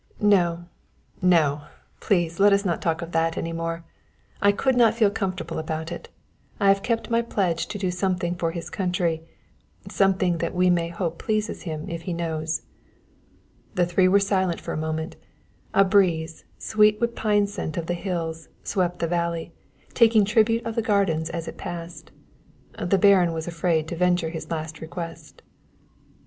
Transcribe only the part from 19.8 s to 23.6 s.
taking tribute of the gardens as it passed. The Baron was